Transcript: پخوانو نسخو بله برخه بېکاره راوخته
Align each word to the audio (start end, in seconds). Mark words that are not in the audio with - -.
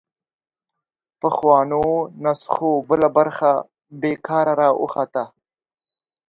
پخوانو 1.19 1.85
نسخو 2.23 2.71
بله 2.89 3.07
برخه 3.17 3.51
بېکاره 4.01 4.53
راوخته 4.61 5.23